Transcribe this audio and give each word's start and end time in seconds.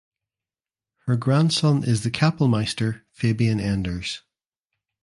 Her 1.05 1.15
grandson 1.15 1.83
is 1.83 2.01
the 2.01 2.09
Kapellmeister 2.09 3.03
Fabian 3.11 3.59
Enders. 3.59 4.23